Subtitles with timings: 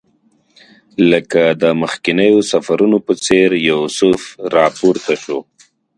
[1.11, 4.19] لکه د مخکنیو سفرونو په څېر یوسف
[4.55, 5.39] راپورته شو.